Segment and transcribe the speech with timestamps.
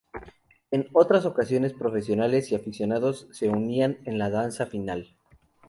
[0.71, 5.15] En otras ocasiones, profesionales y aficionados se unían en la danza final.